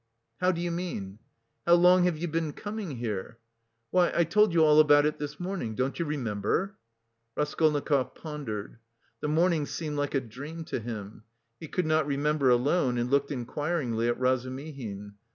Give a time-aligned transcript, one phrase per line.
[0.39, 1.19] "How do you mean?"
[1.67, 3.37] "How long have you been coming here?"
[3.91, 5.75] "Why I told you all about it this morning.
[5.75, 6.75] Don't you remember?"
[7.37, 8.79] Raskolnikov pondered.
[9.19, 11.21] The morning seemed like a dream to him.
[11.59, 15.17] He could not remember alone, and looked inquiringly at Razumihin.